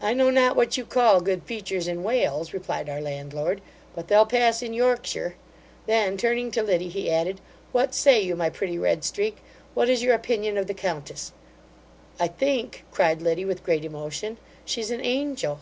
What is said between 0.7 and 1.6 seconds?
you call good